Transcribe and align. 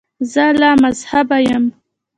زه 0.31 0.45
لامذهبه 0.59 1.37
یم. 1.47 1.65